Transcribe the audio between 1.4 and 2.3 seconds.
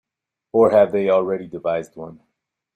devised one.